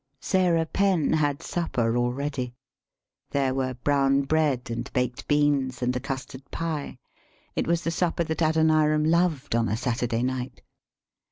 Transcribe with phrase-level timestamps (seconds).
[0.19, 2.55] Sarah Penn had supper all ready.
[3.29, 6.97] There were brown bread, and baked beans and a custard pie;
[7.55, 10.63] it was the supper that Adoniram loved on a Saturday night.